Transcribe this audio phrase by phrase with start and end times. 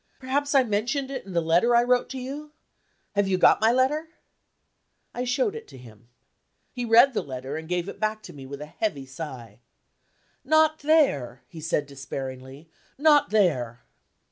[0.19, 2.53] Perhaps I mentioned it in the letter I wrote to you.
[3.13, 4.07] Have you got my letter?"
[5.13, 6.07] I showed it to him.
[6.71, 9.59] He read the letter, and gave it back to me with a heavy sigh.
[10.43, 12.67] "Not there!" he said despairingly.
[12.97, 13.83] "Not there!"